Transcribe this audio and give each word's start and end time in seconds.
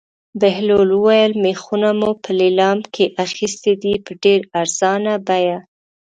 بهلول 0.41 0.89
وویل: 0.95 1.33
مېخونه 1.43 1.89
مو 1.99 2.09
په 2.23 2.29
لېلام 2.39 2.79
کې 2.93 3.05
اخیستي 3.25 3.73
دي 3.83 3.93
په 4.05 4.11
ډېره 4.23 4.47
ارزانه 4.61 5.13
بیه. 5.27 5.57